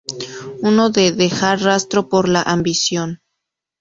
Uno 0.63 0.89
de 0.89 1.11
dejar 1.11 1.61
rastro 1.61 2.09
por 2.09 2.27
la 2.27 2.41
ambición. 2.41 3.21